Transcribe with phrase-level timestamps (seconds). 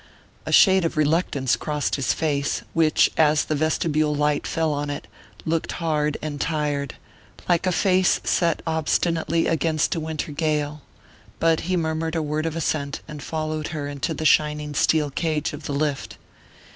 [0.47, 5.05] A shade of reluctance crossed his face, which, as the vestibule light fell on it,
[5.45, 6.95] looked hard and tired,
[7.47, 10.81] like a face set obstinately against a winter gale;
[11.39, 15.53] but he murmured a word of assent, and followed her into the shining steel cage
[15.53, 16.17] of the lift.